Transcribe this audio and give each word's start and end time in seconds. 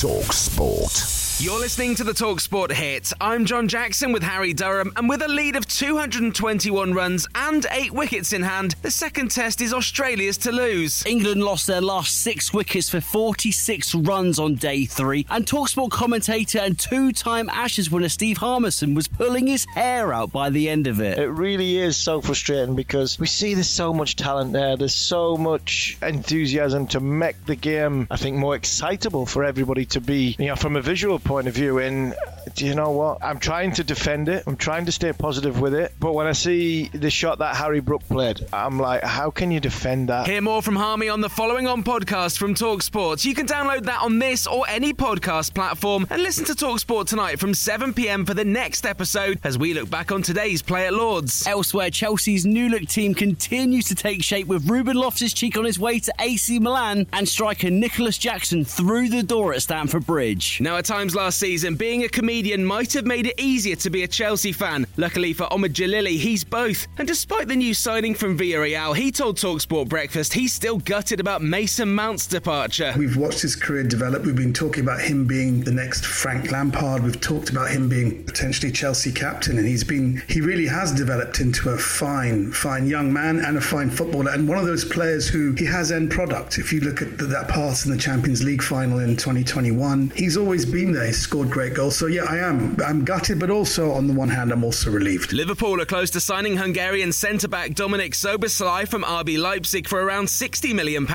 Talk 0.00 0.32
Sport. 0.32 1.29
You're 1.40 1.58
listening 1.58 1.94
to 1.94 2.04
the 2.04 2.12
Talksport 2.12 2.70
Hit. 2.70 3.14
I'm 3.18 3.46
John 3.46 3.66
Jackson 3.66 4.12
with 4.12 4.22
Harry 4.22 4.52
Durham, 4.52 4.92
and 4.96 5.08
with 5.08 5.22
a 5.22 5.28
lead 5.28 5.56
of 5.56 5.66
221 5.66 6.92
runs 6.92 7.26
and 7.34 7.66
eight 7.70 7.92
wickets 7.92 8.34
in 8.34 8.42
hand, 8.42 8.74
the 8.82 8.90
second 8.90 9.30
test 9.30 9.62
is 9.62 9.72
Australia's 9.72 10.36
to 10.36 10.52
lose. 10.52 11.02
England 11.06 11.42
lost 11.42 11.66
their 11.66 11.80
last 11.80 12.20
six 12.20 12.52
wickets 12.52 12.90
for 12.90 13.00
46 13.00 13.94
runs 13.94 14.38
on 14.38 14.56
day 14.56 14.84
three, 14.84 15.24
and 15.30 15.46
Talksport 15.46 15.90
commentator 15.90 16.58
and 16.58 16.78
two-time 16.78 17.48
Ashes 17.48 17.90
winner 17.90 18.10
Steve 18.10 18.36
Harmison 18.36 18.94
was 18.94 19.08
pulling 19.08 19.46
his 19.46 19.64
hair 19.74 20.12
out 20.12 20.32
by 20.32 20.50
the 20.50 20.68
end 20.68 20.86
of 20.86 21.00
it. 21.00 21.18
It 21.18 21.30
really 21.30 21.78
is 21.78 21.96
so 21.96 22.20
frustrating 22.20 22.76
because 22.76 23.18
we 23.18 23.26
see 23.26 23.54
there's 23.54 23.66
so 23.66 23.94
much 23.94 24.16
talent 24.16 24.52
there. 24.52 24.76
There's 24.76 24.94
so 24.94 25.38
much 25.38 25.96
enthusiasm 26.02 26.86
to 26.88 27.00
make 27.00 27.46
the 27.46 27.56
game, 27.56 28.08
I 28.10 28.18
think, 28.18 28.36
more 28.36 28.56
excitable 28.56 29.24
for 29.24 29.42
everybody 29.42 29.86
to 29.86 30.02
be, 30.02 30.36
you 30.38 30.48
know, 30.48 30.56
from 30.56 30.76
a 30.76 30.82
visual 30.82 31.18
point 31.18 31.29
of 31.46 31.54
view. 31.54 31.78
And 31.78 32.14
do 32.54 32.66
you 32.66 32.74
know 32.74 32.90
what? 32.90 33.18
I'm 33.22 33.38
trying 33.38 33.72
to 33.72 33.84
defend 33.84 34.28
it. 34.28 34.44
I'm 34.46 34.56
trying 34.56 34.86
to 34.86 34.92
stay 34.92 35.12
positive 35.12 35.60
with 35.60 35.74
it. 35.74 35.92
But 36.00 36.12
when 36.14 36.26
I 36.26 36.32
see 36.32 36.88
the 36.88 37.10
shot 37.10 37.38
that 37.38 37.56
Harry 37.56 37.80
Brook 37.80 38.02
played, 38.08 38.46
I'm 38.52 38.78
like, 38.78 39.02
how 39.02 39.30
can 39.30 39.50
you 39.50 39.60
defend 39.60 40.08
that? 40.08 40.26
Hear 40.26 40.40
more 40.40 40.62
from 40.62 40.76
Harmy 40.76 41.08
on 41.08 41.20
the 41.20 41.28
following 41.28 41.66
on 41.66 41.84
podcast 41.84 42.38
from 42.38 42.54
Talksport. 42.54 43.24
You 43.24 43.34
can 43.34 43.46
download 43.46 43.84
that 43.84 44.02
on 44.02 44.18
this 44.18 44.46
or 44.46 44.68
any 44.68 44.92
podcast 44.92 45.54
platform 45.54 46.06
and 46.10 46.22
listen 46.22 46.44
to 46.46 46.52
Talksport 46.52 47.06
tonight 47.06 47.38
from 47.38 47.54
7 47.54 47.92
pm 47.94 48.24
for 48.24 48.34
the 48.34 48.44
next 48.44 48.86
episode 48.86 49.38
as 49.44 49.58
we 49.58 49.74
look 49.74 49.90
back 49.90 50.10
on 50.10 50.22
today's 50.22 50.62
play 50.62 50.86
at 50.86 50.94
Lords. 50.94 51.46
Elsewhere, 51.46 51.90
Chelsea's 51.90 52.46
new 52.46 52.68
look 52.68 52.86
team 52.86 53.14
continues 53.14 53.86
to 53.86 53.94
take 53.94 54.22
shape 54.22 54.46
with 54.46 54.68
Ruben 54.68 54.96
Loftus 54.96 55.32
Cheek 55.32 55.56
on 55.56 55.64
his 55.64 55.78
way 55.78 55.98
to 56.00 56.12
AC 56.18 56.58
Milan 56.58 57.06
and 57.12 57.28
striker 57.28 57.70
Nicolas 57.70 58.18
Jackson 58.18 58.64
through 58.64 59.08
the 59.08 59.22
door 59.22 59.52
at 59.52 59.62
Stamford 59.62 60.06
Bridge. 60.06 60.60
Now, 60.60 60.76
at 60.76 60.84
times 60.84 61.14
last 61.14 61.38
season, 61.38 61.74
being 61.74 62.04
a 62.04 62.08
comedian 62.08 62.29
might 62.30 62.92
have 62.92 63.06
made 63.06 63.26
it 63.26 63.40
easier 63.40 63.74
to 63.74 63.90
be 63.90 64.04
a 64.04 64.08
Chelsea 64.08 64.52
fan. 64.52 64.86
Luckily 64.96 65.32
for 65.32 65.46
Omid 65.46 65.72
Djalili, 65.72 66.16
he's 66.16 66.44
both. 66.44 66.86
And 66.96 67.08
despite 67.08 67.48
the 67.48 67.56
new 67.56 67.74
signing 67.74 68.14
from 68.14 68.38
Villarreal, 68.38 68.96
he 68.96 69.10
told 69.10 69.36
Talksport 69.36 69.88
Breakfast 69.88 70.32
he's 70.32 70.52
still 70.52 70.78
gutted 70.78 71.18
about 71.18 71.42
Mason 71.42 71.92
Mount's 71.92 72.28
departure. 72.28 72.94
We've 72.96 73.16
watched 73.16 73.42
his 73.42 73.56
career 73.56 73.82
develop. 73.82 74.24
We've 74.24 74.36
been 74.36 74.52
talking 74.52 74.84
about 74.84 75.00
him 75.00 75.26
being 75.26 75.62
the 75.62 75.72
next 75.72 76.06
Frank 76.06 76.52
Lampard. 76.52 77.02
We've 77.02 77.20
talked 77.20 77.50
about 77.50 77.70
him 77.70 77.88
being 77.88 78.24
potentially 78.24 78.70
Chelsea 78.70 79.10
captain, 79.10 79.58
and 79.58 79.66
he's 79.66 79.82
been 79.82 80.22
he 80.28 80.40
really 80.40 80.66
has 80.66 80.92
developed 80.92 81.40
into 81.40 81.70
a 81.70 81.78
fine, 81.78 82.52
fine 82.52 82.86
young 82.86 83.12
man 83.12 83.40
and 83.40 83.56
a 83.56 83.60
fine 83.60 83.90
footballer, 83.90 84.30
and 84.30 84.48
one 84.48 84.58
of 84.58 84.66
those 84.66 84.84
players 84.84 85.26
who 85.28 85.52
he 85.54 85.64
has 85.64 85.90
end 85.90 86.12
product. 86.12 86.58
If 86.58 86.72
you 86.72 86.80
look 86.80 87.02
at 87.02 87.18
that 87.18 87.48
pass 87.48 87.84
in 87.84 87.90
the 87.90 87.98
Champions 87.98 88.44
League 88.44 88.62
final 88.62 89.00
in 89.00 89.16
2021, 89.16 90.12
he's 90.14 90.36
always 90.36 90.64
been 90.64 90.92
there. 90.92 91.06
He's 91.06 91.18
scored 91.18 91.50
great 91.50 91.74
goals. 91.74 91.96
So 91.96 92.06
yeah, 92.06 92.19
I 92.20 92.38
am. 92.38 92.76
I'm 92.84 93.04
gutted, 93.04 93.38
but 93.38 93.50
also 93.50 93.92
on 93.92 94.06
the 94.06 94.12
one 94.12 94.28
hand, 94.28 94.52
I'm 94.52 94.64
also 94.64 94.90
relieved. 94.90 95.32
Liverpool 95.32 95.80
are 95.80 95.86
close 95.86 96.10
to 96.10 96.20
signing 96.20 96.56
Hungarian 96.56 97.12
centre 97.12 97.48
back 97.48 97.72
Dominik 97.72 98.12
Szoboszlai 98.12 98.88
from 98.88 99.02
RB 99.02 99.38
Leipzig 99.38 99.88
for 99.88 100.00
around 100.00 100.26
£60 100.26 100.74
million, 100.74 101.06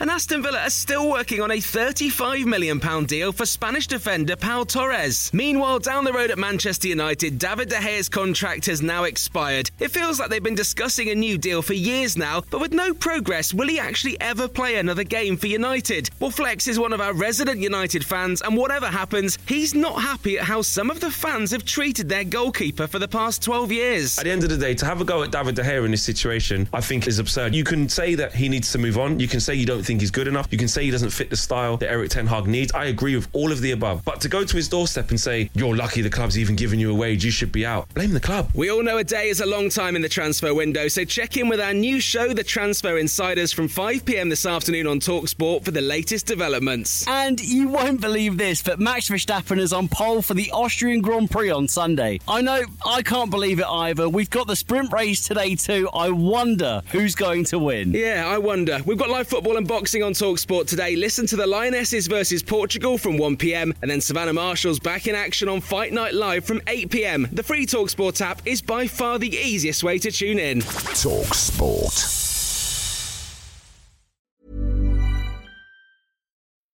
and 0.00 0.10
Aston 0.10 0.42
Villa 0.42 0.60
are 0.60 0.70
still 0.70 1.10
working 1.10 1.40
on 1.40 1.50
a 1.50 1.58
£35 1.58 2.44
million 2.44 2.78
deal 3.04 3.32
for 3.32 3.46
Spanish 3.46 3.86
defender 3.86 4.36
Pau 4.36 4.64
Torres. 4.64 5.30
Meanwhile, 5.32 5.80
down 5.80 6.04
the 6.04 6.12
road 6.12 6.30
at 6.30 6.38
Manchester 6.38 6.88
United, 6.88 7.38
David 7.38 7.68
De 7.68 7.80
Gea's 7.80 8.08
contract 8.08 8.66
has 8.66 8.82
now 8.82 9.04
expired. 9.04 9.70
It 9.78 9.90
feels 9.90 10.18
like 10.18 10.30
they've 10.30 10.42
been 10.42 10.54
discussing 10.54 11.10
a 11.10 11.14
new 11.14 11.38
deal 11.38 11.62
for 11.62 11.74
years 11.74 12.16
now, 12.16 12.42
but 12.50 12.60
with 12.60 12.72
no 12.72 12.94
progress, 12.94 13.52
will 13.54 13.68
he 13.68 13.78
actually 13.78 14.20
ever 14.20 14.48
play 14.48 14.76
another 14.76 15.04
game 15.04 15.36
for 15.36 15.46
United? 15.46 16.10
Well, 16.20 16.30
Flex 16.30 16.68
is 16.68 16.78
one 16.78 16.92
of 16.92 17.00
our 17.00 17.12
resident 17.12 17.60
United 17.60 18.04
fans, 18.04 18.42
and 18.42 18.56
whatever 18.56 18.86
happens, 18.86 19.38
he's 19.46 19.74
not 19.74 20.00
happy 20.02 20.38
at 20.38 20.44
how 20.44 20.53
some 20.62 20.90
of 20.90 21.00
the 21.00 21.10
fans 21.10 21.50
have 21.50 21.64
treated 21.64 22.08
their 22.08 22.24
goalkeeper 22.24 22.86
for 22.86 22.98
the 22.98 23.08
past 23.08 23.42
12 23.42 23.72
years. 23.72 24.18
At 24.18 24.24
the 24.24 24.30
end 24.30 24.44
of 24.44 24.50
the 24.50 24.56
day, 24.56 24.74
to 24.74 24.84
have 24.84 25.00
a 25.00 25.04
go 25.04 25.22
at 25.22 25.30
David 25.30 25.54
De 25.54 25.62
Gea 25.62 25.84
in 25.84 25.90
this 25.90 26.02
situation, 26.02 26.68
I 26.72 26.80
think 26.80 27.06
is 27.06 27.18
absurd. 27.18 27.54
You 27.54 27.64
can 27.64 27.88
say 27.88 28.14
that 28.14 28.34
he 28.34 28.48
needs 28.48 28.72
to 28.72 28.78
move 28.78 28.98
on. 28.98 29.20
You 29.20 29.28
can 29.28 29.40
say 29.40 29.54
you 29.54 29.66
don't 29.66 29.82
think 29.82 30.00
he's 30.00 30.10
good 30.10 30.28
enough. 30.28 30.48
You 30.50 30.58
can 30.58 30.68
say 30.68 30.84
he 30.84 30.90
doesn't 30.90 31.10
fit 31.10 31.30
the 31.30 31.36
style 31.36 31.76
that 31.78 31.90
Erik 31.90 32.10
Ten 32.10 32.26
Hag 32.26 32.46
needs. 32.46 32.72
I 32.72 32.86
agree 32.86 33.16
with 33.16 33.28
all 33.32 33.52
of 33.52 33.60
the 33.60 33.72
above. 33.72 34.04
But 34.04 34.20
to 34.22 34.28
go 34.28 34.44
to 34.44 34.56
his 34.56 34.68
doorstep 34.68 35.10
and 35.10 35.20
say, 35.20 35.50
you're 35.54 35.76
lucky 35.76 36.02
the 36.02 36.10
club's 36.10 36.38
even 36.38 36.56
giving 36.56 36.80
you 36.80 36.90
a 36.90 36.94
wage, 36.94 37.24
you 37.24 37.30
should 37.30 37.52
be 37.52 37.64
out, 37.66 37.92
blame 37.94 38.12
the 38.12 38.20
club. 38.20 38.50
We 38.54 38.70
all 38.70 38.82
know 38.82 38.98
a 38.98 39.04
day 39.04 39.28
is 39.28 39.40
a 39.40 39.46
long 39.46 39.68
time 39.68 39.96
in 39.96 40.02
the 40.02 40.08
transfer 40.08 40.54
window, 40.54 40.88
so 40.88 41.04
check 41.04 41.36
in 41.36 41.48
with 41.48 41.60
our 41.60 41.74
new 41.74 42.00
show, 42.00 42.32
The 42.32 42.44
Transfer 42.44 42.98
Insiders, 42.98 43.52
from 43.52 43.68
5 43.68 44.04
pm 44.04 44.28
this 44.28 44.46
afternoon 44.46 44.86
on 44.86 45.00
Talksport 45.00 45.64
for 45.64 45.70
the 45.70 45.80
latest 45.80 46.26
developments. 46.26 47.06
And 47.08 47.40
you 47.40 47.68
won't 47.68 48.00
believe 48.00 48.38
this, 48.38 48.62
but 48.62 48.78
Max 48.80 49.08
Verstappen 49.08 49.58
is 49.58 49.72
on 49.72 49.88
pole 49.88 50.22
for 50.22 50.34
the 50.34 50.43
Austrian 50.50 51.00
Grand 51.00 51.30
Prix 51.30 51.50
on 51.50 51.68
Sunday. 51.68 52.20
I 52.28 52.40
know, 52.40 52.62
I 52.86 53.02
can't 53.02 53.30
believe 53.30 53.58
it 53.58 53.66
either. 53.66 54.08
We've 54.08 54.30
got 54.30 54.46
the 54.46 54.56
sprint 54.56 54.92
race 54.92 55.26
today 55.26 55.54
too. 55.54 55.88
I 55.92 56.10
wonder 56.10 56.82
who's 56.90 57.14
going 57.14 57.44
to 57.46 57.58
win. 57.58 57.92
Yeah, 57.92 58.24
I 58.26 58.38
wonder. 58.38 58.80
We've 58.86 58.98
got 58.98 59.10
live 59.10 59.28
football 59.28 59.56
and 59.56 59.66
boxing 59.66 60.02
on 60.02 60.12
Talksport 60.12 60.66
today. 60.66 60.96
Listen 60.96 61.26
to 61.26 61.36
the 61.36 61.46
Lionesses 61.46 62.06
versus 62.06 62.42
Portugal 62.42 62.98
from 62.98 63.16
1 63.18 63.36
pm, 63.36 63.74
and 63.82 63.90
then 63.90 64.00
Savannah 64.00 64.32
Marshall's 64.32 64.80
back 64.80 65.06
in 65.06 65.14
action 65.14 65.48
on 65.48 65.60
Fight 65.60 65.92
Night 65.92 66.14
Live 66.14 66.44
from 66.44 66.60
8 66.66 66.90
pm. 66.90 67.28
The 67.32 67.42
free 67.42 67.66
Talksport 67.66 68.20
app 68.20 68.46
is 68.46 68.62
by 68.62 68.86
far 68.86 69.18
the 69.18 69.34
easiest 69.34 69.82
way 69.82 69.98
to 69.98 70.10
tune 70.10 70.38
in. 70.38 70.60
Talk 70.60 71.34
Sport. 71.34 72.20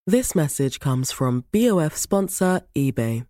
This 0.07 0.35
message 0.35 0.81
comes 0.81 1.13
from 1.13 1.45
BOF 1.53 1.97
sponsor 1.97 2.63
eBay. 2.75 3.30